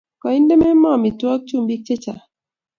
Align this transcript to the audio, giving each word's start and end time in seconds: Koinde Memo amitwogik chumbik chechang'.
Koinde 0.21 0.53
Memo 0.61 0.87
amitwogik 0.97 1.41
chumbik 1.47 1.81
chechang'. 1.87 2.23